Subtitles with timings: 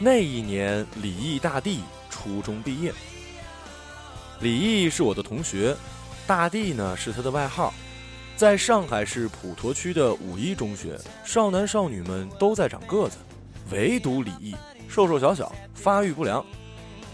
[0.00, 2.92] 那一年，李毅大帝初中毕业。
[4.38, 5.76] 李毅是我的同学，
[6.24, 7.74] 大帝呢是他的外号。
[8.36, 13.16] 在上海市普陀区的五一中学，少男少女们都在长个子，
[13.72, 14.54] 唯独李毅
[14.88, 16.46] 瘦瘦小小，发育不良，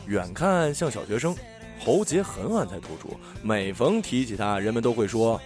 [0.07, 1.35] 远看像小学生，
[1.83, 3.19] 喉结很晚才突出。
[3.41, 5.41] 每逢提起他，人们都会说：“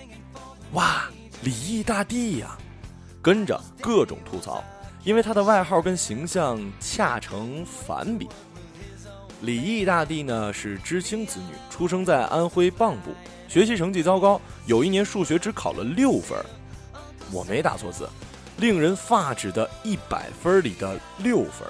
[0.74, 1.08] 哇，
[1.44, 2.58] 李毅大帝呀！”
[3.22, 4.64] 跟着各种吐槽。
[5.08, 8.28] 因为他的外号跟形象恰成反比。
[9.40, 13.14] 李毅大帝呢是知青子女，出生在安徽蚌埠，
[13.48, 16.38] 学习成绩糟糕，有一年数学只考了六分，
[17.32, 18.06] 我没打错字，
[18.58, 21.66] 令人发指的一百分里的六分。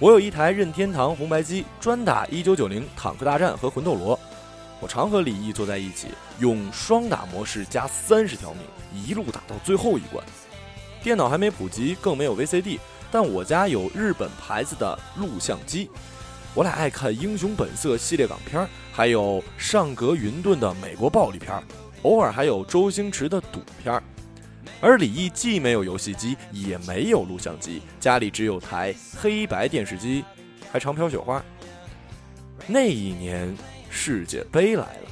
[0.00, 4.18] 我有一台任天堂红白机，专打一九九零坦克大战和魂斗罗，
[4.80, 6.08] 我常和李毅坐在一起，
[6.40, 8.62] 用双打模式加三十条命，
[9.06, 10.26] 一路打到最后一关。
[11.06, 12.80] 电脑还没普及，更没有 VCD，
[13.12, 15.88] 但我家有日本牌子的录像机。
[16.52, 21.62] 我俩爱看《英雄本色》系列港片，还有上格云顿的美国暴力片，
[22.02, 24.02] 偶尔还有周星驰的赌片。
[24.80, 30.24] 而李毅既没有游戏机，也没有录像机，家里只有台黑白电视机，
[30.72, 31.40] 还常飘雪花。
[32.66, 33.56] 那一年
[33.88, 35.08] 世界杯来了，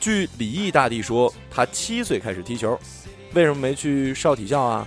[0.00, 2.76] 据李毅大帝说，他七岁开始踢球，
[3.34, 4.84] 为什么没去少体校啊？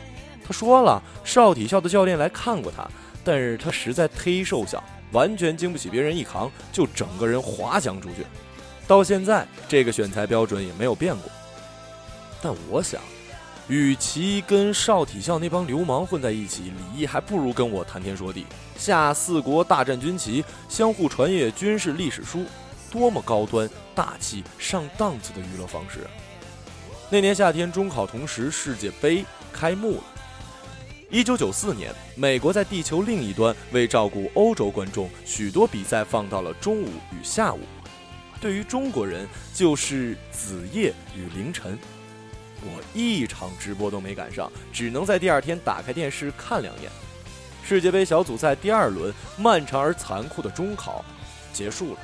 [0.50, 2.83] 他说了，少体校的教练来看过他，
[3.23, 8.25] 但是他实在忒瘦小，完全经不起别人一扛，就整个人滑翔出去。
[8.88, 11.30] 到现在，这个选材标准也没有变过。
[12.42, 13.00] 但我想，
[13.67, 22.44] 与其跟少体校那帮流氓混在一起，李毅还不如跟我谈天说地，下四国大战军旗，相互传阅军事历史书，
[22.89, 26.00] 多么高端大气上档次的娱乐方式。
[27.11, 29.23] 那年夏天，中考同时，世界杯
[29.54, 30.04] 开幕了。
[31.11, 37.61] 一九九四年，美国在地球另一端为照顾欧洲观众，许多比赛放到了中午与下午。
[38.39, 41.75] 对于中国人，就是子夜与凌晨。
[42.61, 46.92] 我一场直播都没赶上，只能在第二天打开电视看两眼。
[47.64, 51.03] 世界杯小组赛第二轮，漫长而残酷的中考
[51.52, 51.99] 结束了。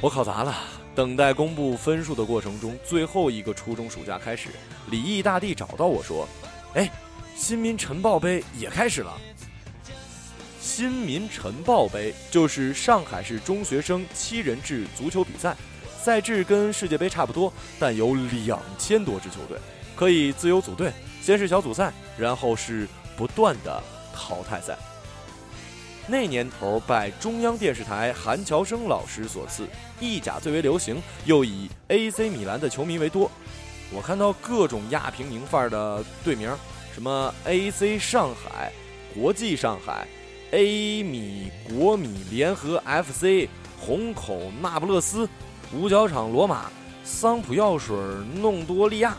[0.00, 0.52] 我考砸了。
[0.92, 4.48] 等待公布分数的过程中，最后一个初中暑假开始，
[4.90, 6.28] 李毅大帝找到我说
[6.74, 6.90] ：“哎。”
[7.36, 9.14] 新民晨报杯也开始了。
[10.58, 15.54] 新民晨报杯就是上海市中学生七人制足球比赛，
[16.02, 19.58] 赛制跟世界杯差不多，但有两千多支球队，
[19.94, 20.90] 可以自由组队。
[21.20, 23.82] 先是小组赛，然后是不断的
[24.14, 24.76] 淘汰赛。
[26.06, 29.68] 那年头拜中央电视台韩乔生老师所赐，
[30.00, 33.30] 意甲最为流行，又以 AC 米兰的球迷为多。
[33.92, 36.50] 我看到各种亚平宁范儿的队名。
[36.96, 37.98] 什么 A.C.
[37.98, 38.72] 上海、
[39.14, 40.08] 国际上海、
[40.52, 43.50] A 米国米联合 F.C.
[43.78, 45.28] 虹口那不勒斯、
[45.74, 46.72] 五角场罗马、
[47.04, 47.94] 桑普药水
[48.40, 49.14] 弄多利亚、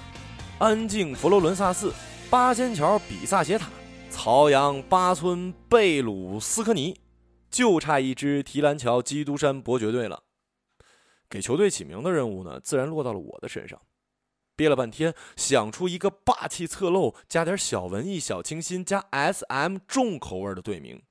[0.58, 1.94] 安静佛罗伦萨寺、
[2.32, 3.70] 八仙桥比萨斜塔、
[4.10, 7.00] 曹阳八村贝鲁斯科尼，
[7.52, 10.24] 就差一支提篮桥基督山伯爵队了。
[11.30, 13.80] 给球队起名的任务呢，自然落到了我的身上。
[14.58, 21.04] 憋了半天，想出一个霸气侧漏、加点小文艺、小清新、加 S.M 重口味的队名。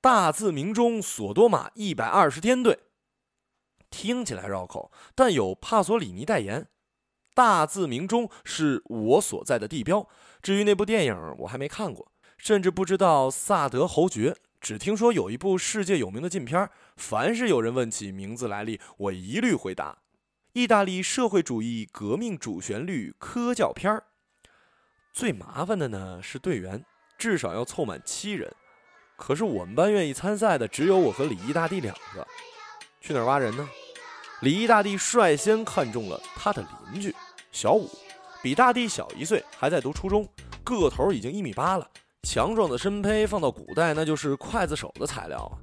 [0.00, 2.80] 大字明中索多玛一百二十天队，
[3.88, 6.66] 听起来绕口，但有帕索里尼代言。
[7.34, 10.08] 大字明中是我所在的地标。
[10.42, 16.68] 至于那部电影，我还没看过，甚至不知道萨德侯爵，只听说有一部世界有名的禁片。
[16.96, 20.01] 凡是有人问起名字来历，我一律回答。
[20.54, 24.04] 意大利社会主义革命主旋律科教片儿，
[25.10, 26.84] 最麻烦的呢是队员，
[27.16, 28.54] 至少要凑满七人。
[29.16, 32.26] 可是我们班愿意参赛的只有我和李毅大帝两个，
[33.00, 33.66] 去哪儿挖人呢？
[34.42, 36.62] 李毅大帝率先看中了他的
[36.92, 37.14] 邻居
[37.50, 37.88] 小五，
[38.42, 40.28] 比大帝小一岁，还在读初中，
[40.62, 41.88] 个头已经一米八了，
[42.24, 45.56] 强壮的身胚放到古代那就是刽子手的材料啊。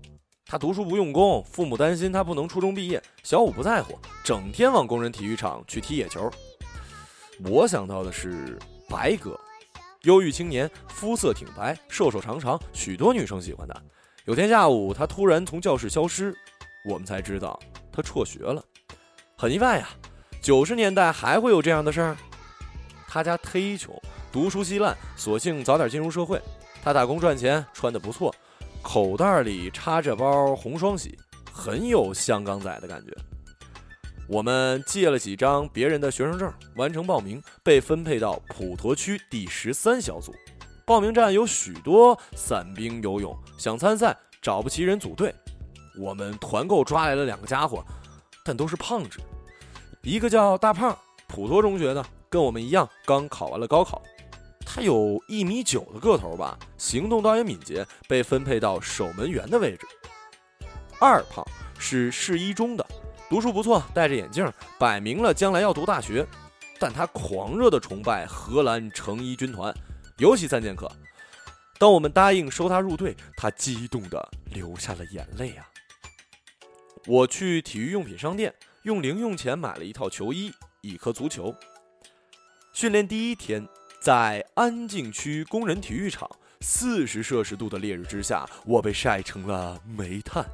[0.51, 3.00] 他读书不用功，父母担心他不能初中毕业。
[3.22, 6.28] 小五不在乎，整天往工人体育场去踢野球。
[7.46, 8.57] 我想到的是
[8.90, 9.40] 白哥，
[10.01, 13.80] 忧郁青年，肤色挺白，瘦瘦长长，许多女生喜欢他。
[14.25, 16.36] 有天下午，他突然从教室消失，
[16.84, 17.60] 我们才知道
[17.92, 18.63] 他辍学了，
[19.38, 19.90] 很意外呀。
[20.42, 22.18] 九十年代还会有这样的事儿？
[23.07, 23.96] 他家忒穷，
[24.31, 26.42] 读书稀烂，索性早点进入社会。
[26.81, 28.34] 他打工赚钱，穿的不错。
[28.81, 31.18] 口袋里插着包红双喜，
[31.52, 33.16] 很有香港仔的感觉。
[34.28, 40.34] 我们借了几张别人的学生证，完成报名，被分配到普陀区第十三小组。
[40.86, 45.34] 报名站有许多散兵游泳，想参赛找不齐人组队。
[46.00, 47.84] 我们团购抓来了两个家伙，
[48.44, 49.20] 但都是胖子。
[50.02, 50.98] 一个叫大胖，
[51.28, 54.02] 普陀中学的，跟我们一样刚考完了高考。
[54.71, 59.80] 他有一米九的个头吧，行动倒也敏捷，被分配到守门员的位置。
[61.00, 61.44] 二胖
[61.80, 62.86] 是市一中的，
[63.27, 66.24] 读书不错，戴着眼镜，摆明了将来要读大学。
[66.77, 69.74] 但他狂热的崇拜荷兰成衣军团，
[70.18, 70.88] 尤其三剑客。
[71.80, 75.68] 当我们答应收他入队，他激动的流下了眼泪啊！
[77.07, 81.56] 我去体育用品商店，用零用钱买了一套球衣，一颗足球。
[82.72, 83.68] 训练第一天。
[84.00, 86.30] 在安静区工人体育场，
[86.62, 90.46] 四十摄氏度的烈日之下，我被晒成了煤炭。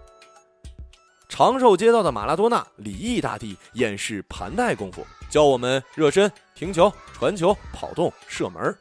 [1.29, 8.75] 长寿街道的马拉多纳李毅大帝演示盘带功夫，教我们热身、停球、传球、跑动、射门。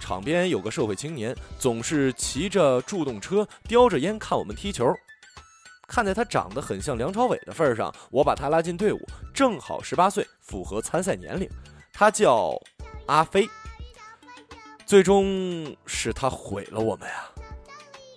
[0.00, 4.90] 场边有个社会青年，总是骑着助动车，叼着烟看我们踢球。
[5.86, 9.00] 看在他长得很像梁朝伟的份上，我把他拉进队伍，
[9.34, 11.46] 正好十八岁，符合参赛年龄。
[11.92, 12.58] 他叫。
[13.10, 13.50] 阿飞，
[14.86, 17.28] 最终是他毁了我们呀！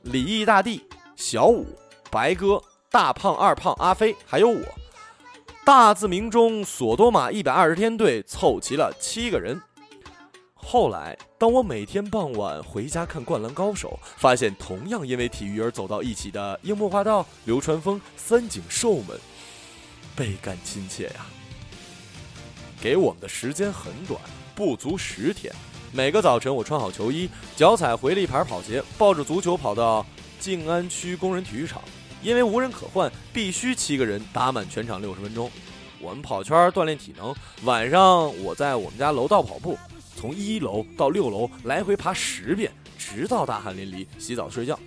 [0.04, 1.66] 李毅大帝、小五、
[2.12, 2.62] 白哥、
[2.92, 4.62] 大胖、二胖、阿飞，还有我，
[5.66, 9.60] 大字明中索多玛一百二十天队凑齐了七个人。
[10.54, 19.20] 后来，当我每天傍晚回家看《灌篮高手》，发现同样因为体育而走到一起的樱木花道、流川枫、三井寿们，
[20.16, 21.26] 倍感亲切呀！
[22.80, 24.22] 给我们的时间很短。
[24.56, 25.54] 不足十天，
[25.92, 30.06] 每个早晨我穿好球衣，脚踩回力牌跑鞋，抱着足球跑到
[30.40, 31.82] 静安区工人体育场。
[32.22, 35.52] 因为无人可换，必须七个人打满全场六十分钟。
[36.00, 37.36] 我们跑圈锻炼体能。
[37.64, 38.02] 晚上
[38.44, 39.78] 我在我们家楼道跑步，
[40.16, 44.80] 从一楼到六楼来回爬十遍，直到大汗淋漓洗澡睡觉。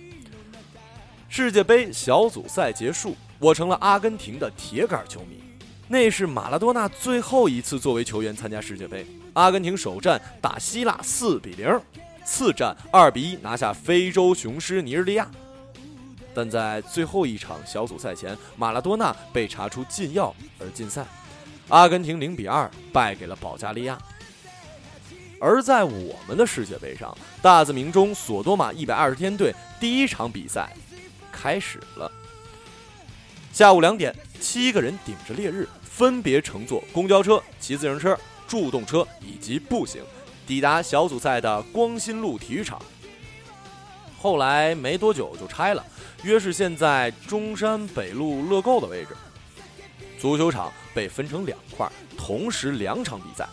[1.29, 5.43] 世界杯小组赛结束，我成了阿根廷的铁杆球迷。
[5.87, 9.05] 那是马拉多纳最后一次作为球员参加世界杯。
[9.37, 11.79] 阿根廷首战打希腊四比零，
[12.25, 15.29] 次战二比一拿下非洲雄狮尼日利亚。
[16.33, 21.05] 但在最后一场小组赛前，马拉多纳被查出禁药而禁赛，
[21.67, 23.95] 阿根廷零比二败给了保加利亚。
[25.39, 30.75] 而在我们的世界杯上，大字明中索多玛一百二十天队第一场比赛
[31.31, 32.11] 开始了。
[33.53, 38.17] 下午两点，七个人顶着烈日，分别乘坐公交车、骑自行车。
[38.47, 40.01] 助动车以及步行
[40.45, 42.81] 抵达小组赛的光新路体育场，
[44.17, 45.85] 后来没多久就拆了，
[46.23, 49.09] 约是现在中山北路乐购的位置。
[50.19, 53.47] 足球场被分成两块，同时两场比赛，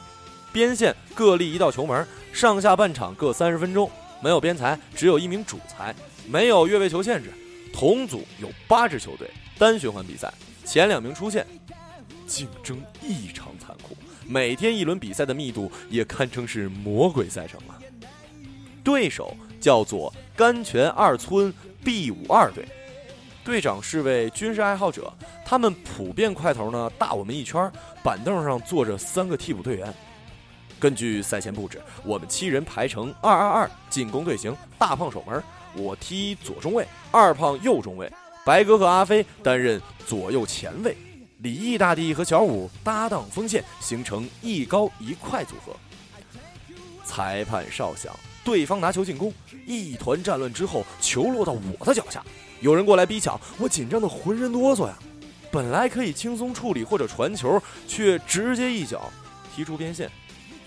[0.53, 3.91] 边线各立一道球门，上下半场各三十分钟，
[4.23, 5.95] 没有边裁，只有一名主裁，
[6.27, 7.31] 没有越位球限制。
[7.73, 10.33] 同组有八支球队，单循环比赛，
[10.65, 11.47] 前两名出线，
[12.27, 13.54] 竞争异常。
[14.27, 17.79] 每天一轮比赛的密度也堪称是魔鬼赛程了。
[18.83, 22.67] 对手叫做甘泉二村 B 五二队，
[23.45, 25.13] 队长是位军事爱好者。
[25.45, 27.71] 他们普遍块头呢大我们一圈，
[28.03, 29.93] 板凳上坐着三个替补队员。
[30.79, 35.43] 根据赛前布置，我们七人排成二二二进攻队形，大胖守门，
[35.77, 38.13] 我踢左中卫，二胖右中卫，
[38.45, 40.95] 白哥和阿飞担任左右前卫。
[41.45, 45.77] 李毅大帝和小五搭档锋线，形成一高一快组合。
[47.05, 48.11] 裁判哨响，
[48.43, 49.31] 对方拿球进攻，
[49.67, 52.25] 一团战乱之后，球落到我的脚下，
[52.61, 54.99] 有人过来逼抢，我紧张的浑身哆嗦呀。
[55.53, 59.13] 本来可以轻松处理或者传球，却直接一脚
[59.55, 60.11] 踢出边线，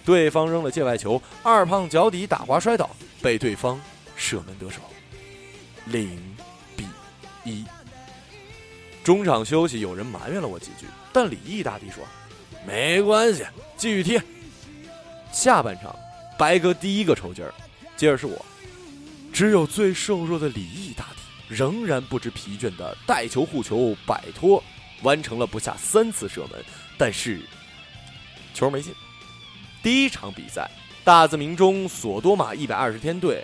[0.06, 2.88] 对方扔了界外球，二胖脚底打滑摔倒，
[3.20, 3.82] 被对方
[4.16, 4.80] 射门得手，
[5.86, 6.08] 零
[6.76, 6.86] 比
[7.44, 7.66] 一。
[9.08, 12.04] 中场休息，有人埋怨了我几句，但李毅大帝说
[12.68, 13.46] ：“没关系，
[13.78, 14.22] 继续踢。”
[15.32, 15.96] 下半场，
[16.38, 17.54] 白哥第一个抽筋儿，
[17.96, 18.46] 接着是我，
[19.32, 24.62] 只有最瘦弱的李毅大帝仍然不知疲倦的带球护球摆脱，
[25.04, 26.62] 完成了不下三次射门，
[26.98, 27.40] 但是
[28.54, 28.94] 球没进。
[29.82, 30.70] 第一场比赛，
[31.06, 33.42] 大字明中索多玛一百二十天队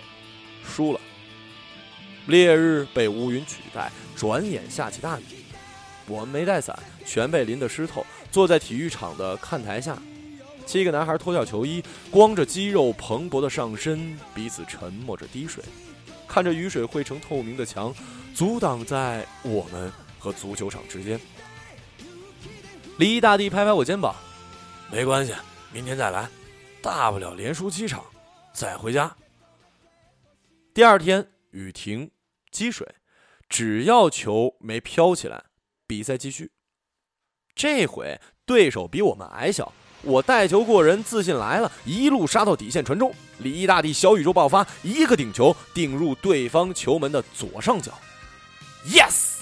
[0.62, 1.00] 输了。
[2.26, 5.22] 烈日被乌云取代，转眼下起大雨。
[6.06, 8.04] 我们没带伞，全被淋得湿透。
[8.30, 9.96] 坐在体育场的看台下，
[10.66, 15.62] 七个男孩脱掉球衣，光着肌肉蓬勃的上身，彼此沉默着滴水，
[16.26, 17.94] 看着雨水汇成透明的墙，
[18.34, 21.18] 阻挡在我们和足球场之间。
[22.98, 24.14] 离异大帝拍拍我肩膀
[24.90, 25.34] ：“没关系，
[25.72, 26.28] 明天再来，
[26.82, 28.04] 大不了连输七场，
[28.52, 29.14] 再回家。”
[30.74, 32.10] 第二天雨停
[32.50, 32.86] 积水，
[33.48, 35.42] 只要球没飘起来，
[35.86, 36.50] 比赛继续。
[37.54, 39.72] 这回对手比我们矮小，
[40.02, 47.92] 我带球过人，自信来了，一路杀到底线传中，李毅大帝小宇宙爆发，一个顶球顶入对方球门的左上角
[48.86, 49.38] ，yes，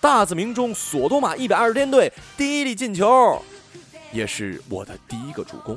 [0.00, 3.42] 大字明中索多玛一百二十天队第一粒进球，
[4.12, 5.76] 也是我的第一个助攻。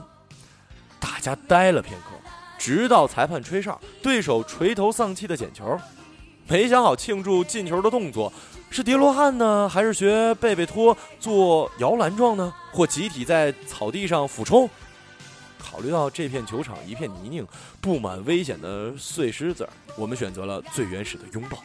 [0.99, 2.09] 大家呆了片刻，
[2.59, 5.75] 直到裁判吹哨，对手垂头丧气的捡球，
[6.47, 8.31] 没想好庆祝进球的动作。
[8.71, 12.53] 是叠罗汉呢，还是学贝贝托做摇篮状呢？
[12.71, 14.69] 或集体在草地上俯冲？
[15.59, 17.45] 考虑到这片球场一片泥泞，
[17.81, 21.57] 布满危险的碎石子儿，我们选择了最原始的拥抱。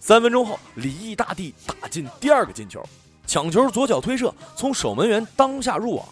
[0.00, 2.84] 三分钟后，李毅大帝打进第二个进球，
[3.24, 6.04] 抢球左脚推射，从守门员当下入网。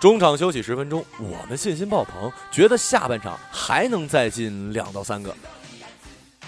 [0.00, 5.36] 中场休息十分钟，我们信心爆棚，觉得下半场还能再进两到三个。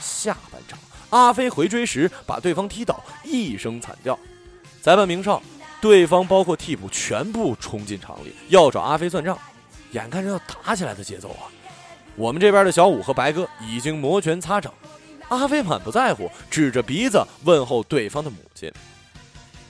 [0.01, 0.79] 下半场。
[1.13, 4.19] 阿飞回追时把对方踢倒，一声惨叫。
[4.81, 5.43] 裁判鸣哨，
[5.79, 9.39] 对方包括替补全部冲进场里，要找阿飞算账。
[9.91, 11.53] 眼看着要打起来的节奏啊！
[12.17, 14.73] 我们这边的小五和白哥已经摩拳擦掌，
[15.29, 18.73] 阿飞满不在乎，指着鼻子问候对方的母亲。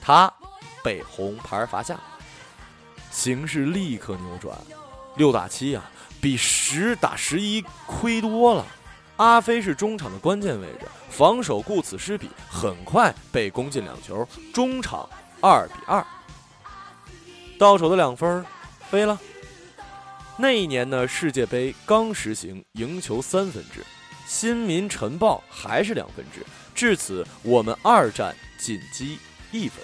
[0.01, 0.33] 他
[0.81, 1.99] 被红牌罚下，
[3.11, 4.57] 形势立刻扭转，
[5.17, 8.65] 六打七啊，比十打十一亏多了。
[9.23, 15.07] 阿飞是中场的关键位置，防守顾此失彼，很快被攻进两球，中场
[15.39, 16.05] 二比二。
[17.57, 18.45] 到手的两分
[18.89, 19.17] 飞了。
[20.35, 23.85] 那一年呢，世界杯刚实行赢球三分制，
[24.27, 29.17] 新民晨报还是两分制，至此我们二战仅积
[29.53, 29.77] 一分。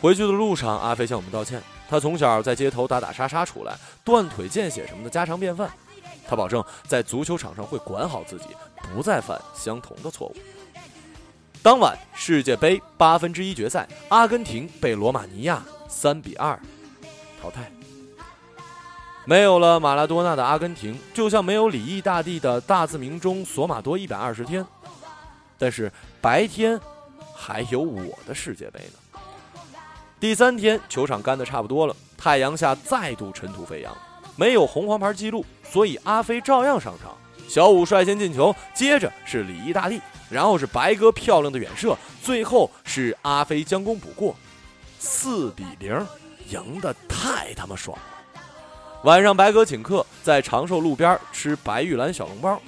[0.00, 5.70] 回去的路上，阿飞向我们道歉，他从小在街头打打杀杀出来，断腿见血什么的家常便饭。
[6.28, 8.46] 他保证在足球场上会管好自己，
[8.82, 10.36] 不再犯相同的错误。
[11.62, 16.58] 当晚世界杯八分之一决赛，阿根廷被罗马尼亚三比二
[17.42, 17.70] 淘汰。
[19.24, 24.64] 没有了马拉多纳的阿根廷，就像没有李毅大帝的大字明中索马多一百二十天。
[25.58, 25.90] 但是
[26.20, 26.78] 白天
[27.34, 29.20] 还有我的世界杯呢。
[30.20, 33.92] 第三天球场干得差不多了，太阳下再度尘土飞扬。
[34.36, 37.16] 没有红黄牌记录，所以阿飞照样上场。
[37.48, 44.34] 小五率先进球，接着是李毅大帝，然后是白哥漂亮的远射，最后是阿飞将功补过，
[44.98, 46.06] 四比零，
[46.48, 48.04] 赢得太他妈爽了。
[49.04, 52.60] 晚上白哥请客，在长寿路边吃白玉兰小笼包，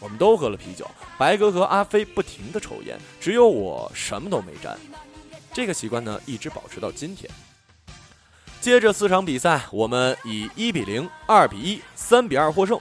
[0.00, 0.84] 我们都喝了啤酒。
[1.16, 4.76] 白哥和阿飞不停的抽烟，只有我什么都没沾。
[5.52, 7.30] 这个习惯呢，一直保持到今天。
[8.66, 12.76] 接着四场比赛，我们以一比零、二比一、三比二获胜。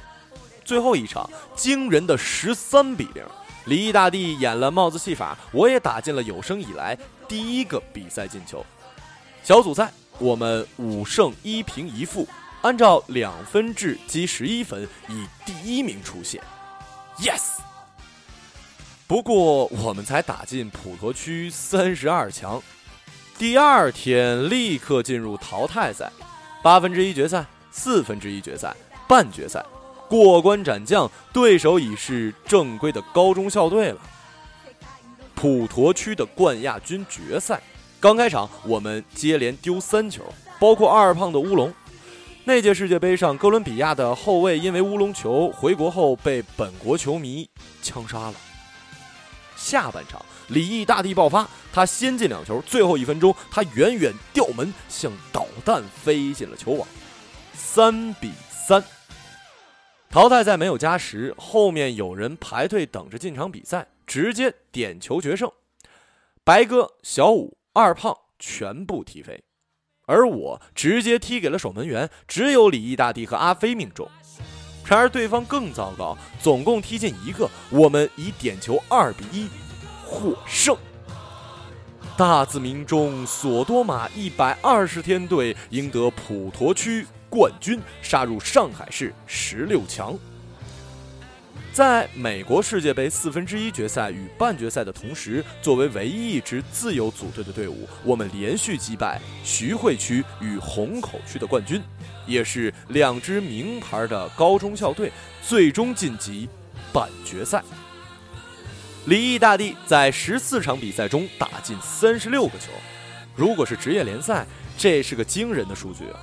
[0.64, 3.24] 最后一场惊人的十三比零，
[3.66, 8.66] 李毅大帝演了帽子戏法，我也打进了有生以来第一个比赛进球。
[9.44, 12.28] 小组赛我们五胜一平一负，
[12.64, 16.42] 按照两分制积十一分，以第一名出线。
[17.20, 17.60] Yes。
[19.06, 22.60] 不过我们才打进普陀区三十二强。
[23.38, 26.10] 第二天立刻进入淘汰赛，
[26.64, 28.74] 八分之一决赛、四分之一决赛、
[29.10, 29.64] 半决赛，
[30.08, 34.00] 过关斩将，对手已是正规的高中校队了。
[35.36, 37.62] 普陀区的冠亚军决赛，
[38.00, 40.24] 刚开场我们接连丢三球，
[40.58, 41.74] 包括二胖的乌龙。
[42.46, 47.50] 那届世界杯上，哥伦比亚的后卫因为乌龙球回国后被本国球迷
[47.82, 48.34] 枪杀了。
[49.58, 50.24] 下半场。
[50.50, 52.62] 李毅大帝爆发，他先进两球。
[52.66, 56.88] 最后一分钟，他远远吊门，像导弹飞进了球网，
[57.54, 58.84] 三比三。
[60.10, 65.52] 淘汰赛没有加时，后面有人排队等着进场比赛，直接点球决胜。
[66.44, 69.44] 白哥、小五、二胖全部踢飞，
[70.06, 74.08] 而我直接踢给了守门员，只有李毅大帝和阿飞命中。
[74.86, 79.50] 然而对方更糟糕，总共踢进一个，我们以点球二比一。
[80.06, 80.78] 获胜！
[82.16, 90.18] 大字明中索多玛一百二十天队赢得普陀区冠军，杀入上海市十六强。
[91.74, 101.82] 在美国世界杯四分之一决赛与半决赛的同时，作为唯一一支自由组队的队伍，我们连续击败徐汇区与虹口区的冠军，
[102.26, 105.12] 也是两支名牌的高中校队，
[105.46, 106.48] 最终晋级
[106.94, 107.62] 半决赛。
[109.08, 112.72] 李毅大帝在十四场比赛中打进三十六个球，
[113.36, 114.48] 如果是职业联赛，
[114.80, 116.20] 这是个惊人的数据啊！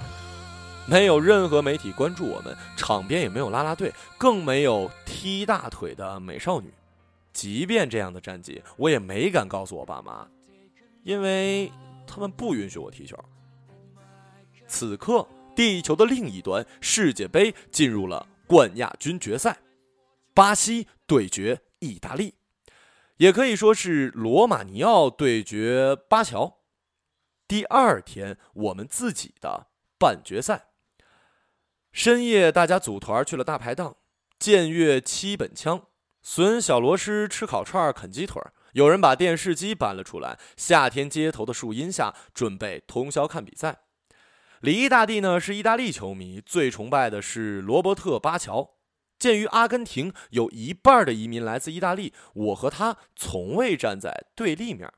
[0.89, 6.75] 没有任何媒体关注我们，场边也没有啦啦队，更没有踢大腿的美少女。
[7.33, 10.27] 即便这样的战绩，我也没敢告诉我爸妈，
[11.05, 11.71] 因为
[12.05, 13.17] 他们不允许我踢球。
[14.67, 15.25] 此刻，
[15.55, 19.57] 地球的另一端，世界杯进入了冠亚军决赛，
[20.35, 22.35] 巴西对决意大利，
[23.23, 26.59] 也可以说是罗马尼奥对决巴乔。
[27.47, 30.71] 第二天，我们自己的半决赛。
[31.93, 33.99] 深夜，大家组团去了大排档，
[34.41, 35.87] 剑月七本枪，
[36.21, 43.83] 损小螺蛳，吃烤串，啃鸡腿有人把电视机搬了出来，夏天街头的树荫下，准备通宵看比赛。
[44.63, 48.82] 里伊大帝呢是意大利球迷，最崇拜的是罗伯特巴乔。
[49.23, 54.93] 鉴于阿根廷有一半的移民来自意大利，我和他从未站在对立面。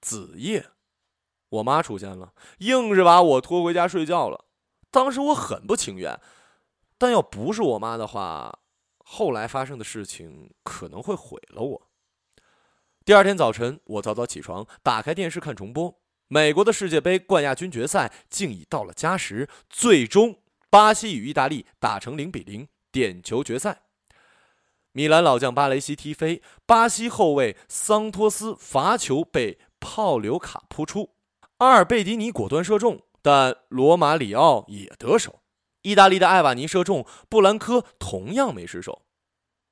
[0.00, 0.70] 子夜，
[1.50, 4.46] 我妈出现了，硬是把我拖回家睡觉了。
[4.90, 6.18] 当时我很不情愿，
[6.96, 8.60] 但要不是我妈的话，
[8.96, 11.88] 后来发生的事情可能会毁了我。
[13.04, 16.00] 第二天早晨，我早早起床，打开电视看重播。
[16.28, 23.82] 美国的世界杯冠亚军决赛竟已到了加时，最终巴西与意大利打成零比零，点球决赛。
[24.92, 31.16] 米兰老将巴雷西踢飞，巴西后卫桑托斯罚球被泡留卡扑出，
[31.56, 33.02] 阿尔贝迪尼果断射中。
[33.20, 35.40] 但罗马里奥也得手，
[35.82, 39.02] 意大利的艾瓦尼射中，布兰科同样没失手，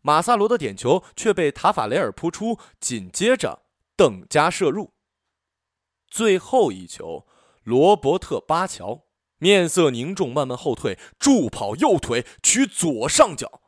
[0.00, 3.62] 马萨罗的点球却被塔法雷尔扑出，紧接着
[3.94, 4.94] 邓加射入。
[6.08, 7.28] 最后一球，
[7.62, 9.04] 罗伯特巴乔
[9.42, 13.60] 面色凝重，慢慢后退，助跑右腿取左上角，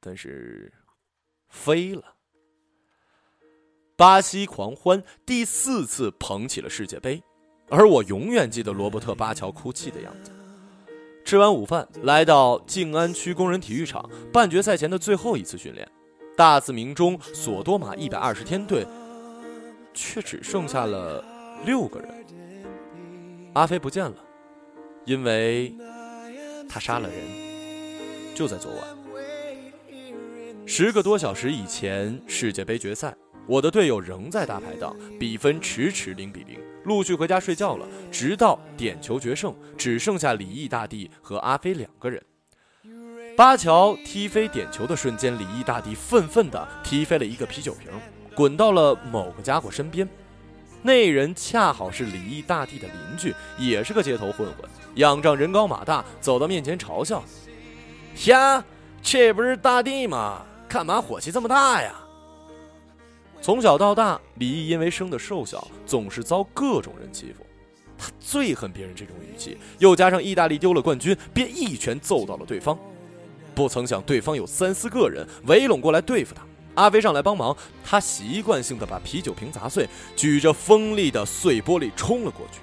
[0.00, 0.72] 但是
[1.48, 2.16] 飞了。
[3.96, 7.22] 巴西狂欢，第四次捧起了世界杯。
[7.68, 10.32] 而我永远记得罗伯特巴乔哭泣的样子。
[11.24, 15.88] 吃完午饭，来到静安区工人体育场，半决赛前的最后一次训练。
[16.36, 18.84] 大字名中索多玛一百二十天队，
[19.94, 21.24] 却只剩下了
[21.64, 22.26] 六个人。
[23.54, 24.16] 阿飞不见了，
[25.04, 25.74] 因为
[26.68, 27.18] 他杀了人，
[28.34, 28.82] 就在昨晚。
[30.64, 33.14] 十个多小时以前，世界杯决赛。
[33.48, 37.86] 我的队友仍在大排档，比分迟迟零比零，陆续回家睡觉了。
[38.12, 42.22] 直到点球决胜，只剩下李毅大帝和阿飞两个人。
[43.36, 47.90] 巴乔踢飞点球的瞬间，李毅大帝愤愤地踢飞了一个啤酒瓶，
[48.36, 50.08] 滚到了某个家伙身边。
[50.82, 57.22] 那人恰好是李毅大帝的邻居，也是个街头混混，仰仗人高马大，走到面前嘲笑
[58.26, 58.64] ：“呀，
[59.00, 60.42] 这不是大帝吗？
[60.68, 61.94] 干嘛火气这么大呀？”
[63.40, 67.46] 从小到大，李毅因为生的瘦小，总是遭各种人欺负。
[67.96, 72.76] 他最恨别人这种语气，又加上意大利丢了冠军，便一拳揍到了对方。
[73.54, 76.42] 不曾想，对方有三四个人围拢过来对付他。
[76.74, 82.60] 阿飞上来帮忙，他习惯性的把啤酒瓶砸碎，举着锋利的碎玻璃冲了过去。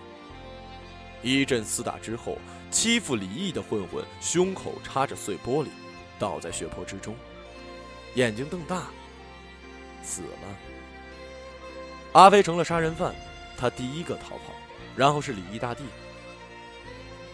[1.21, 2.37] 一阵厮打之后，
[2.71, 5.67] 欺负李毅的混混胸口插着碎玻璃，
[6.17, 7.15] 倒在血泊之中，
[8.15, 8.87] 眼睛瞪大，
[10.01, 10.27] 死了。
[12.13, 13.13] 阿飞成了杀人犯，
[13.55, 14.53] 他第一个逃跑，
[14.95, 15.83] 然后是李毅大帝。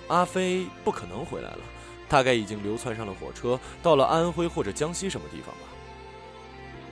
[0.08, 1.60] 阿飞不可能回来了，
[2.10, 5.75] 大概已经流窜上了火车，到了安徽或者江西什么地方吧。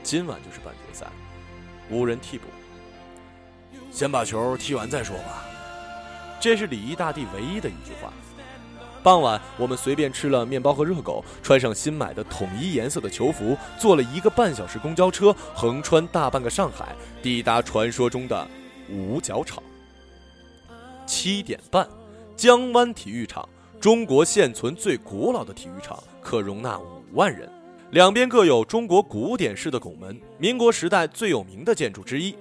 [0.03, 1.07] 今晚就是半决赛，
[1.89, 2.47] 无人替补，
[3.89, 5.45] 先把球踢完再说吧。
[6.41, 8.11] 这是李毅大帝唯一的一句话。
[9.01, 18.47] 傍晚，我们随便吃了面包和热狗，穿上新买的统一颜色的球服，坐了一个半小时公交车，横穿大半个上海，抵达传说中的
[18.89, 19.63] 五角场。
[21.05, 21.87] 七点半，
[22.35, 23.47] 江湾体育场，
[23.79, 27.49] 中国现存最古老的体育场，可容纳五万人，
[27.93, 32.35] 两边各有中国古典式的拱门，民国时代最有名的建筑之一。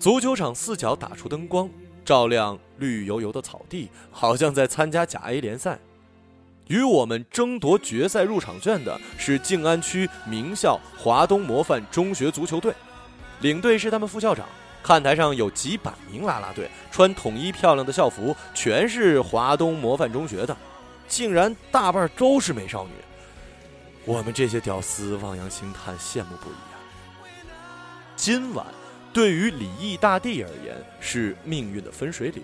[0.00, 1.70] 足球场四角打出灯光。
[2.04, 5.78] 照亮绿油油的草地，好像在参加甲 A 联赛。
[6.66, 12.74] 与我们争夺决赛入场券的是静安区名校华东模范中学足球队，
[13.42, 14.44] 领队是他们副校长。
[14.82, 20.56] 看台上有几百名啦啦队，穿统一漂亮的校服，全是华东模范中学的，
[21.06, 22.90] 竟然大半都是美少女。
[24.04, 26.76] 我们这些屌丝望洋兴叹，羡慕不已啊！
[28.16, 28.66] 今晚。
[29.12, 32.42] 对于李毅大帝而言，是命运的分水岭。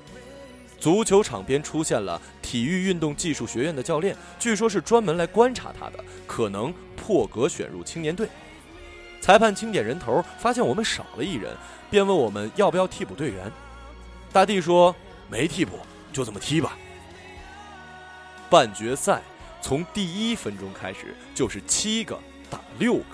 [0.79, 8.29] 足球场边出现了体育运动技术学院的教练，据说是专门来观察他的，可能破格选入青年队。
[9.23, 11.57] 裁判清点人头，发现我们少了一人，
[11.91, 13.51] 便问我们要不要替补队员。
[14.31, 14.95] 大帝说
[15.31, 15.79] ：“没替补，
[16.13, 16.77] 就这么踢吧。”
[18.51, 19.23] 半决赛
[19.61, 22.19] 从第一分钟开始就是七个
[22.51, 23.05] 打六个。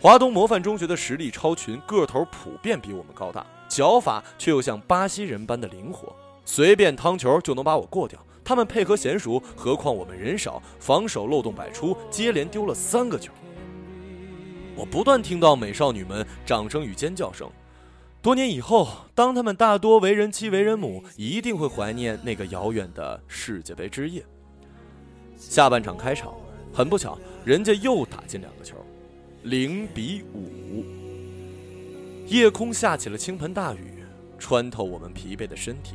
[0.00, 8.18] 华东模范中学的实力超群，个头普遍比我们高大，脚法却又像巴西人般的灵活，随便趟球就能把我过掉。
[8.44, 13.32] 他们配合娴熟，何况我们人少，防守漏洞百出，接连丢了三个球。
[14.76, 17.50] 我不断听到美少女们掌声与尖叫声。
[18.20, 24.22] 多年以后，当他们大多为人妻、为人母，一定会怀念那个遥远的世界杯之夜。
[25.36, 26.34] 下半场开场，
[26.72, 28.76] 很不巧，人家又打进两个球。
[29.42, 30.84] 零比五，
[32.26, 34.02] 夜空下起了倾盆大雨，
[34.38, 35.94] 穿透我们疲惫的身体。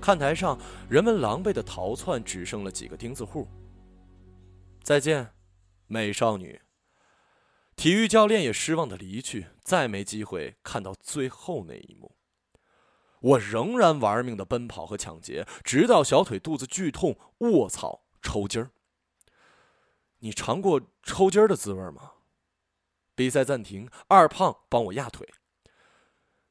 [0.00, 0.58] 看台上，
[0.88, 3.48] 人们狼狈的逃窜，只剩了几个钉子户。
[4.82, 5.30] 再见，
[5.86, 6.60] 美少女。
[7.74, 12.12] 体育教练也失望的离去，再没机会看到最后那一幕。
[13.20, 18.70] 我仍然玩命的奔跑和抢劫，直到小腿肚子剧痛，卧槽，抽筋儿。
[20.20, 22.12] 你尝过抽筋儿的滋味吗？
[23.14, 25.28] 比赛暂停，二胖帮我压腿。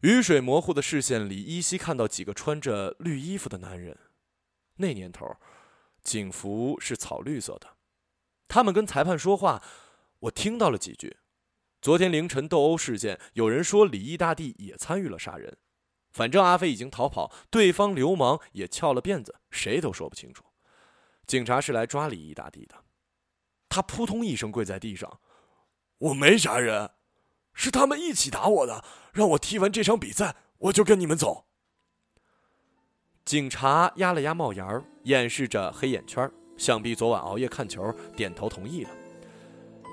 [0.01, 3.97] 雨水模糊的视线里，依稀看到几个穿着绿衣服的男人。
[4.75, 5.35] 那年头，
[6.03, 7.75] 警服是草绿色的。
[8.47, 9.63] 他们跟裁判说话，
[10.19, 11.17] 我听到了几句。
[11.81, 15.57] 昨天凌晨斗殴事件，有人说李毅大帝也参与了杀人。
[16.11, 20.45] 反正阿飞已经逃跑，对方流氓也翘了辫子，谁都说不清楚。
[21.25, 22.75] 警察是来抓李毅大帝的。
[23.69, 25.19] 他扑通一声跪在地上。
[25.99, 26.91] 我没杀人，
[27.53, 28.83] 是他们一起打我的。
[29.13, 31.45] 让我踢完这场比赛，我就跟你们走。
[33.23, 38.89] 警察压了压帽檐儿，掩饰着黑眼圈，想必昨晚熬夜看球，点头同意了。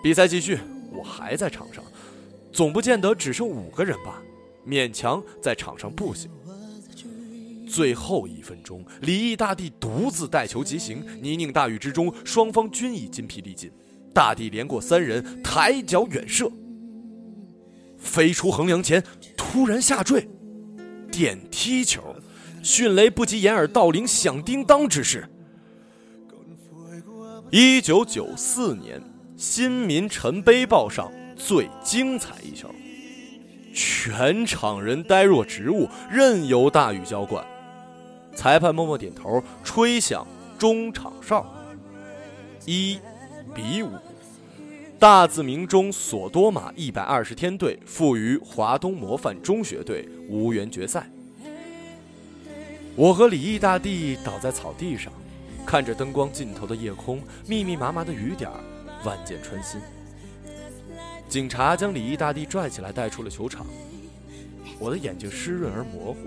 [0.02, 0.58] 比赛继续，
[0.90, 1.84] 我还在场上，
[2.52, 4.20] 总不见得只剩五个人吧？
[4.66, 6.30] 勉强在场上步行。
[7.70, 13.70] 最后一分钟，李毅大帝独自带球疾行，泥泞大雨之中，双方均已筋疲力尽。
[14.12, 16.50] 大帝连过三人，抬脚远射，
[17.96, 19.02] 飞出横梁前，
[19.36, 20.28] 突然下坠，
[21.12, 22.16] 点踢球，
[22.60, 25.28] 迅雷不及掩耳盗铃响叮当之势。
[27.52, 29.00] 一九九四年
[29.36, 32.68] 新民晨杯报上最精彩一球，
[33.72, 37.46] 全场人呆若植物，任由大雨浇灌。
[38.40, 40.26] 裁判默默点头，吹响
[40.58, 41.44] 中场哨，
[42.64, 42.98] 一。
[43.54, 43.90] 比五，
[44.98, 51.06] 大字明中索多玛一百二十天队负于华东模范中学队无缘决赛。
[52.96, 55.12] 我和李毅大帝倒在草地上，
[55.66, 58.58] 看着灯光尽头的夜空，密密麻麻的雨点儿
[59.04, 59.78] 万箭穿心。
[61.28, 63.66] 警察将李毅大帝拽起来带出了球场，
[64.78, 66.20] 我的眼睛湿润而模糊，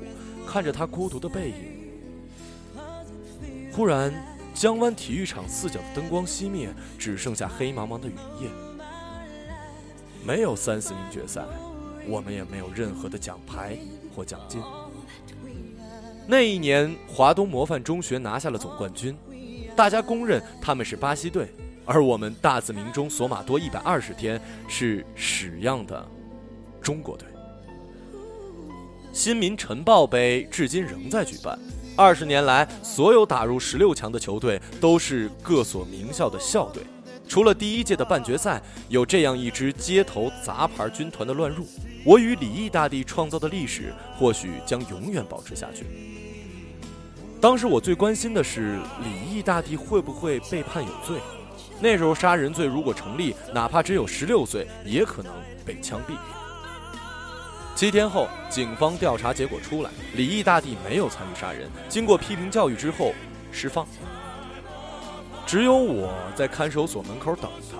[0.45, 1.82] 看着他孤独的背影。
[3.75, 4.13] 忽然。
[4.53, 8.47] 江湾体育场四角的灯光熄灭，只剩下黑茫茫的雨夜。
[10.23, 11.41] 没有三四名决赛，
[12.07, 13.75] 我们也没有任何的奖牌
[14.15, 14.61] 或奖金。
[16.27, 19.17] 那一年，华东模范中学拿下了总冠军，
[19.75, 21.51] 大家公认他们是巴西队，
[21.83, 26.07] 而我们大字明中索马多一百二十天是屎样的
[26.79, 27.27] 中国队。
[29.11, 31.57] 新民晨报杯至今仍在举办。
[31.95, 36.81] 二十年来，所有打入十六强的球队都是各所名校的校队。
[37.27, 41.65] 除了第一届的半决赛有这样一支街头杂牌军团的乱入，
[42.03, 45.85] 我与李毅大帝创造的历史或许将永远保持下去。
[47.39, 51.19] 当时我最关心的是李毅大帝会不会被判有罪。
[51.79, 55.31] 那时候杀人罪如果成立，哪怕只有十六岁，也可能
[55.63, 56.13] 被枪毙。
[57.83, 61.69] 七天后，警方调查结果出来，李毅大帝没有参与杀人。
[61.89, 63.11] 经过批评教育之后，
[63.51, 63.85] 释放。
[65.45, 67.79] 只有我在看守所门口等他。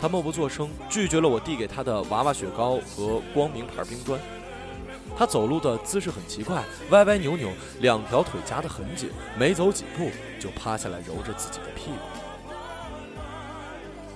[0.00, 4.16] 他默不作声，拒绝了我递给他的娃娃雪糕和光明牌冰砖。
[5.16, 11.96] 他走路的姿势很奇怪，歪歪扭扭，两条腿夹得很紧，没走几步就趴下来揉着自己的屁股。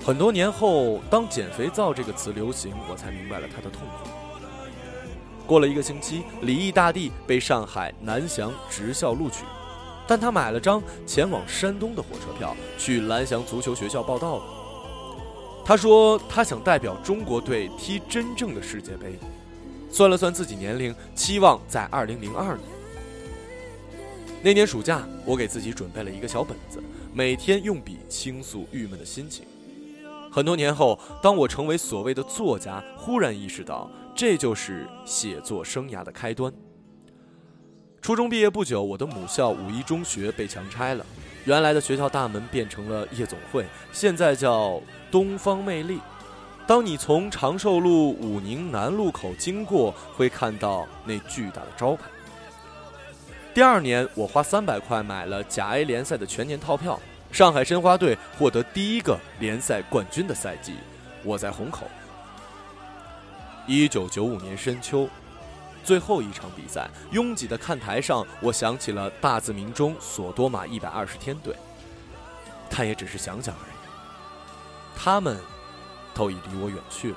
[0.07, 4.11] 很多年后，当“减肥皂”这个词流行，我才明白了他的痛苦。
[5.47, 9.45] 过了一个星期，李毅大帝被上海南翔职校录取，
[10.07, 14.45] 但他买了张前往山东的火车票，去蓝翔足球学校报道了。
[15.65, 19.19] 他说他想代表中国队踢真正的世界杯。
[19.91, 22.33] 算了算自己年龄，期望在2002年。
[24.43, 29.45] 那年暑假，我给自己准备了一个小本子，每天用笔倾诉郁闷的心情。
[30.31, 33.91] 很多年后，当我成为所谓的作家，忽然意识到。
[34.15, 36.53] 这就是写作生涯的开端。
[38.01, 41.07] 初中毕业不久，我的母校五一中学被强拆了，
[41.45, 46.01] 原来的学校大门变成了夜总会，现在叫东方魅力。
[46.67, 52.05] 当你从长寿路武宁南路口经过，会看到那巨大的招牌。
[53.55, 56.99] 第二年，我花三百块买了甲 A 联赛的全年套票，
[57.31, 60.75] 上海申花队获得第一个联赛冠军的赛季，
[61.23, 61.87] 我在虹口。
[63.67, 65.09] 一九九五年深秋，
[65.85, 71.55] 最后一场比赛，拥挤的看台上，我想起了大字明中索多玛一百二十天队。
[72.71, 75.37] 他也只是想想而已，他们。
[76.15, 77.17] 都已离我远去了。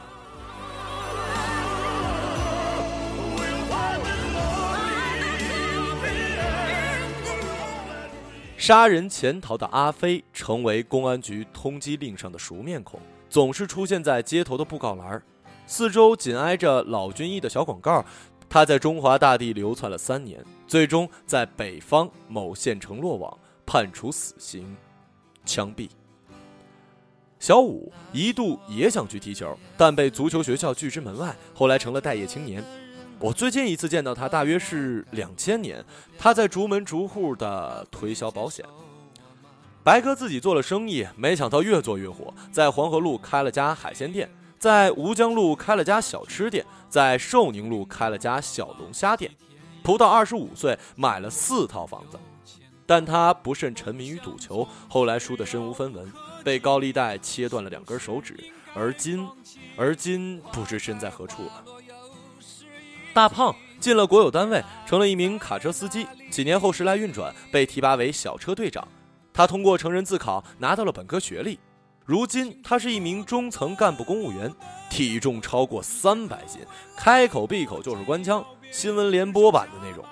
[8.57, 15.21] 杀人潜逃的阿飞成为公安局通缉令上的熟面孔，总是出现在街头的布告栏
[15.67, 18.03] 四周紧挨着老军医的小广告。
[18.47, 24.77] 他在中华大地流窜了三年，最终在北方某县城落网，判处死刑，
[25.43, 25.89] 枪毙。
[27.39, 31.35] 小五一度也想去踢球，但被足球学校拒之门外。
[31.53, 32.63] 后来成了待业青年。
[33.19, 35.83] 我最近一次见到他，大约是两千年，
[36.17, 38.63] 他在逐门逐户的推销保险。
[39.83, 44.29] 白哥自己做了生意，没想到越做越火，在黄河路开了家海鲜店，
[44.65, 49.29] 在吴江路开了家小吃店，在寿宁路开了家小龙虾店。
[49.83, 52.19] 不到二十五岁，买了四套房子。
[52.83, 56.11] 但他不慎沉迷于赌球，后来输得身无分文，
[56.43, 58.35] 被高利贷切断了两根手指，
[58.73, 59.29] 而今，
[59.77, 61.63] 而今不知身在何处了。
[63.13, 68.87] 大胖进了国有单位，成了一名卡车司机，几年后时来运转，被提拔为小车队长。
[69.31, 71.59] 他通过成人自考拿到了本科学历，
[72.05, 74.53] 如今他是一名中层干部公务员，
[74.91, 76.61] 体重超过三百斤，
[76.95, 80.05] 开口闭口就是官腔，新闻联播版的那种。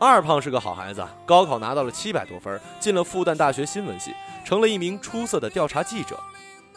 [0.00, 4.14] 二胖是个好孩子，高考拿到了七百多分，进了复旦大学新闻系，
[4.46, 6.18] 成了一名出色的调查记者。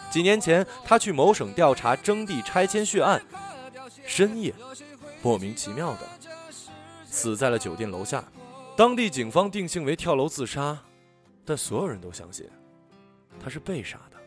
[0.09, 3.23] 几年前，他去某省调查征地拆迁血案，
[4.05, 4.53] 深夜，
[5.21, 5.99] 莫名其妙的
[7.05, 8.21] 死在了酒店楼下。
[8.75, 10.77] 当地警方定性为跳楼自杀，
[11.45, 12.45] 但所有人都相信
[13.39, 14.17] 他是被杀的。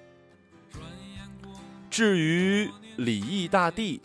[1.90, 4.00] 至于李毅大帝，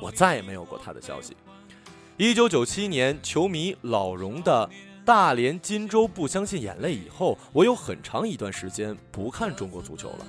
[0.00, 1.36] 我再也没有过他的消息。
[2.16, 4.70] 一九九七年，球迷老荣的
[5.04, 10.26] 大连金州不相信眼泪以后，我有很长一段时间不看中国足球了。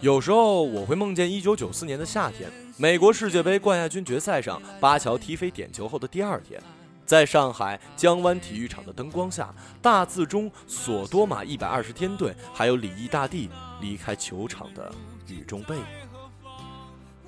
[0.00, 6.60] 有时候我会梦见一九九四年的夏天，美国世界杯冠亚军决赛上，巴乔踢飞点球后的第二天，
[7.06, 13.48] 在上海江湾体育场的灯光下，大字中索多玛一百二十天队，还有李毅大帝
[13.80, 14.92] 离开球场的
[15.28, 15.84] 雨中背影。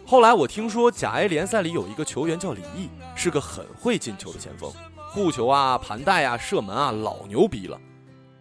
[0.05, 4.73] 后来我听说甲 A 联赛里有一个球员叫李毅，是个很会进球的前锋，
[5.13, 7.79] 护球啊、盘带啊、射门啊，老牛逼了。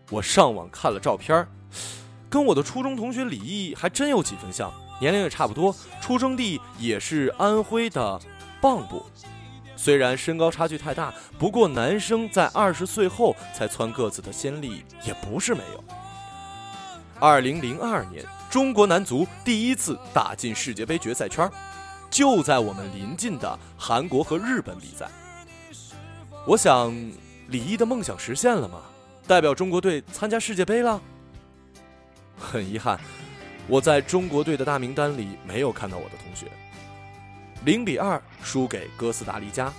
[0.09, 1.47] 我上网看了照片，
[2.29, 8.19] 跟我的初中同学李毅还真有几分像，年龄也差不多，出生地也是安徽的
[8.61, 9.05] 蚌埠。
[9.77, 15.83] 虽然身高差距太大，不过男生在二十岁后才蹿个子的先例也不是没有。
[17.21, 18.25] 二零零二年。
[18.49, 21.51] 中国男足第一次打进世界杯决赛圈，
[22.09, 25.05] 就在我们临近的韩国和日本比赛。
[26.45, 26.95] 我想，
[27.49, 28.79] 李毅的梦想实现了吗？
[29.27, 30.99] 代表中国队参加世界杯了。
[32.39, 32.97] 很遗憾，
[33.67, 36.47] 我在中国队的大名单里没有看到我的同学。
[37.67, 39.73] 零比二输给哥斯达黎加，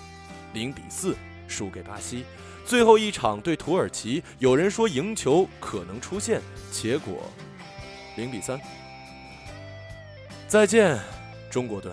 [0.52, 1.16] 零比四
[1.48, 2.22] 输给巴西，
[2.66, 7.22] 最后一场对土耳其，有人说赢球可能出现，结果。
[8.14, 8.60] 零比三，
[10.46, 11.00] 再见，
[11.50, 11.90] 中国队。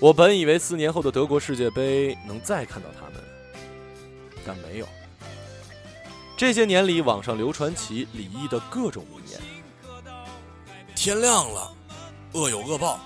[0.00, 3.22] 我本以为四年后的德国世界杯能再看到他们，
[4.46, 4.88] 但没有。
[6.38, 9.38] 这些年里，网上流传起李毅的各种名言：
[10.94, 11.70] 天亮了，
[12.32, 12.98] 恶有恶报。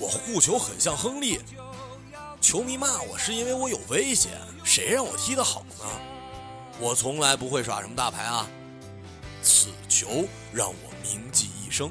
[0.00, 1.38] 我护球很像亨利，
[2.40, 4.30] 球迷骂我是因为我有威胁，
[4.64, 5.84] 谁让我踢得好呢？
[6.80, 8.46] 我从来不会耍什么大牌啊。
[9.42, 10.90] 此球让我。
[11.02, 11.90] 铭记一生。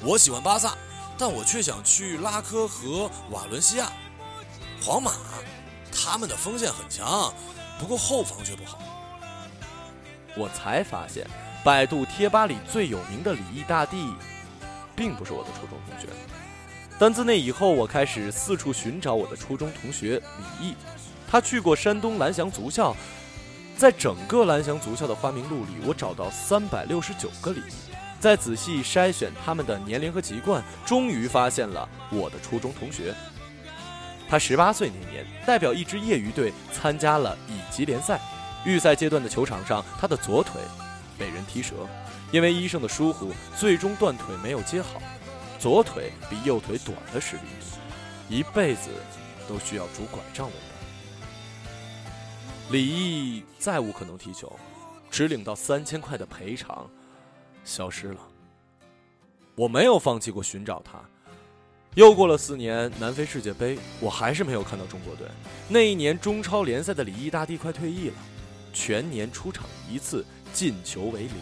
[0.00, 0.76] 我喜欢巴萨，
[1.18, 3.90] 但我却想去拉科和瓦伦西亚。
[4.80, 5.14] 皇马，
[5.90, 7.34] 他们的锋线很强，
[7.80, 8.78] 不过后防却不好。
[10.36, 11.26] 我才发现，
[11.64, 14.14] 百度贴吧里最有名的李毅大帝，
[14.94, 16.06] 并不是我的初中同学。
[16.98, 20.20] 但自那以后，我开始四处寻找我的初中同学
[20.60, 20.74] 李毅。
[21.28, 22.94] 他去过山东蓝翔足校，
[23.76, 27.94] 在整个蓝翔足校的花名录里，我找到三百六十九个李毅。
[28.20, 33.12] 再仔细筛选他们的年龄和籍贯，终于发现了我的初中同学。
[34.28, 38.18] 他十八岁那年，代表一支业余队参加了乙级联赛。
[38.64, 40.58] 预赛阶段的球场上，他的左腿
[41.18, 41.74] 被人踢折，
[42.32, 45.02] 因为医生的疏忽，最终断腿没有接好，
[45.58, 48.90] 左腿比右腿短了十厘米，一辈子
[49.48, 50.60] 都需要拄拐杖为伴。
[52.70, 54.52] 李毅再无可能踢球，
[55.10, 56.88] 只领到三千块的赔偿，
[57.64, 58.20] 消失了。
[59.54, 60.98] 我没有放弃过寻找他。
[61.94, 65.28] 又过了四年，南非世界杯，我还是没有看到中国队。
[65.68, 68.16] 那一年中超联赛的李毅大帝快退役了，
[68.72, 71.36] 全年出场一次，进球为零。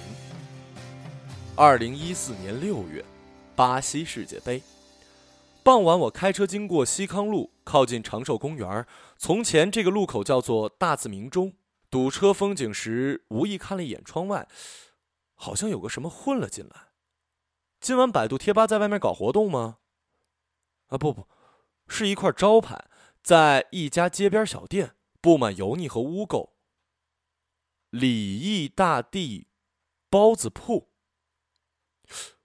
[1.57, 3.03] 二零一四年六月，
[3.63, 4.61] 巴西世界杯，
[5.63, 8.85] 傍晚我开车经过西康路，靠近长寿公园。
[9.17, 11.55] 从前这个路口叫做大字明中，
[11.89, 14.49] 堵车风景时，无意看了一眼窗外，
[15.35, 16.89] 好像有个什么混了进来。
[17.81, 19.77] 今晚百度贴吧在外面搞活动吗？
[20.89, 21.29] 啊不不，
[21.87, 22.87] 是一块招牌，
[23.23, 26.49] 在一家街边小店，布满油腻和污垢。
[27.91, 29.47] 李毅大帝
[30.11, 30.89] 包子铺。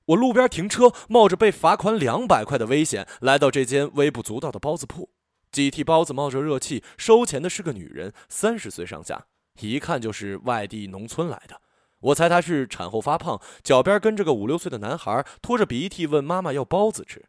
[0.08, 5.10] 我路边停车，冒着被罚款两百块的危险，来到这间微不足道的包子铺。
[5.52, 9.26] 几屉包子冒着热气，收钱的是个女人，三十岁上下，
[9.60, 11.62] 一看就是外地农村来的。
[12.00, 17.26] 我猜她是产后发胖，脚边跟着个五六岁的男孩，拖着鼻涕问妈妈要包子吃。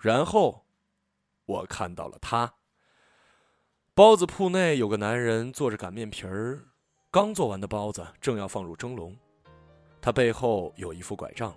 [0.00, 0.64] 然后，
[1.46, 2.54] 我看到了他。
[3.94, 6.68] 包子铺内有个男人做着擀面皮儿，
[7.10, 9.16] 刚做完的包子正要放入蒸笼。
[10.04, 11.50] 他背后有一副拐杖。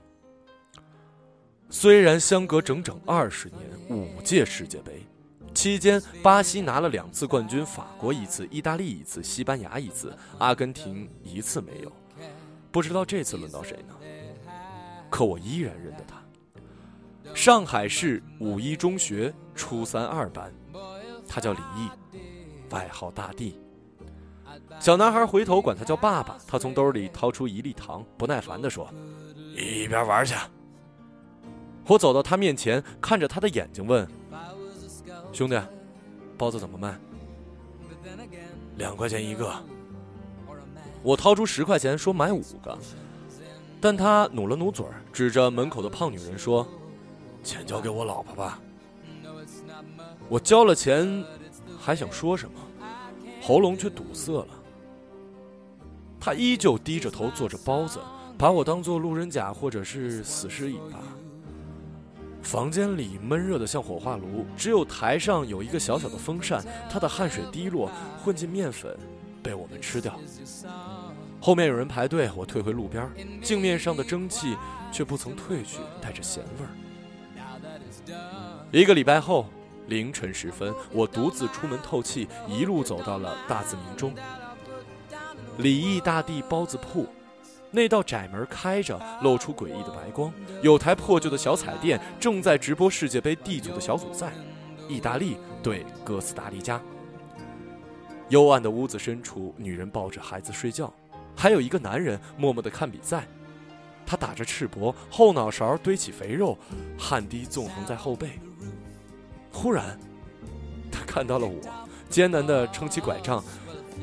[1.70, 5.06] 虽然相隔整整二十年，五届世界杯
[5.54, 11.92] 期间，巴西拿了两次冠军，法国一次，意大利一次，西班牙一次，阿根廷一次没有。
[12.72, 13.94] 不知道这次轮到谁呢？
[15.10, 17.36] 可我依然认得他。
[17.36, 20.54] 上海市五一中学初三二班，
[21.28, 22.18] 他叫李毅，
[22.70, 23.60] 外号大帝。
[24.80, 26.38] 小男孩回头管他叫爸爸。
[26.48, 28.88] 他从兜里掏出一粒糖，不耐烦地说
[29.56, 30.36] ：“一边玩去。”
[31.88, 34.08] 我走到他面前，看着他的眼睛问
[35.34, 35.60] ：“兄弟，
[36.38, 36.98] 包子怎么卖？”
[38.78, 39.54] 两块钱一个。
[41.04, 42.78] 我掏出十块钱说买五个，
[43.80, 46.68] 但他努了努嘴，指着门口的胖女人说。
[47.44, 48.60] 钱交给我老婆吧。
[50.28, 51.24] 我交了钱，
[51.80, 52.60] 还想说什么，
[53.48, 54.48] 喉咙却堵塞了。
[56.20, 57.98] 他依旧低着头做着包子，
[58.38, 61.00] 把我当做路人甲或者是死尸尾巴。
[62.42, 67.90] 房间里闷热的像火化炉，只有台上有一个小小的风扇，他的汗水滴落，
[68.22, 68.94] 混进面粉，
[69.42, 70.20] 被我们吃掉。
[71.40, 73.10] 后面有人排队，我退回路边，
[73.42, 74.58] 镜面上的蒸汽
[74.92, 76.70] 却不曾褪去，带着咸味儿。
[78.74, 79.46] 一个礼拜后，
[79.88, 84.14] 凌晨时分，我独自出门透气，一路走到了大字明中。
[85.58, 87.08] 李毅大帝包子铺，
[87.72, 90.32] 那道窄门开着，露出诡异的白光。
[90.62, 94.32] 有台破旧的小彩电正在直播世界杯 D 组的小组赛，
[94.88, 96.82] 意大利对哥斯达黎加。
[98.30, 100.94] 幽暗的屋子深处，女人抱着孩子睡觉，
[101.36, 103.26] 还有一个男人默默地看比赛。
[104.06, 106.58] 他打着赤膊，后脑勺堆起肥肉，
[106.98, 108.40] 汗滴纵横在后背。
[109.58, 109.98] 忽然，
[110.92, 111.60] 他看到了我，
[112.12, 113.44] 艰难地撑起拐杖，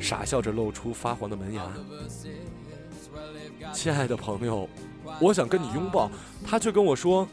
[0.01, 1.71] 傻笑着露出发黄的门牙。
[3.71, 4.67] 亲爱的朋友，
[5.21, 6.11] 我想跟你拥抱，
[6.45, 7.25] 他却跟我说：“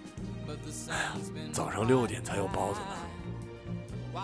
[0.89, 1.17] 哎呀，
[1.53, 2.79] 早上六点才有包子
[4.15, 4.23] 呢。”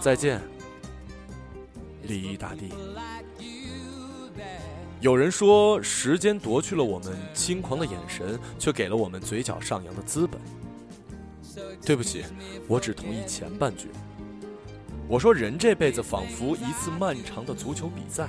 [0.00, 0.40] 再见，
[2.04, 2.72] 礼仪大帝。
[5.02, 10.40] 有人说，时间夺去了我们轻狂的眼神，却给了我们嘴角上扬的资本。
[11.84, 12.24] 对不起，
[12.68, 13.88] 我只同意前半句。
[15.08, 18.28] 我说，人这辈子仿佛一次漫长的足球比赛，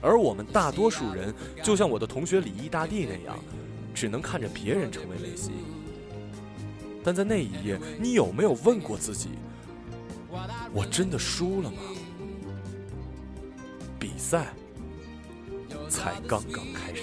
[0.00, 3.38] 而我们大多数人，就像我的同学李毅大帝那样，
[3.92, 5.50] 只能看着别人成为梅西。
[7.02, 9.30] 但在那一夜，你有没有问过自己：
[10.72, 11.78] 我真的输了吗？
[13.98, 14.46] 比赛。
[15.88, 17.02] 才刚刚开始。